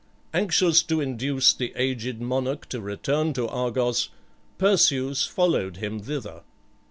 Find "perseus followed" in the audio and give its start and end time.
4.57-5.77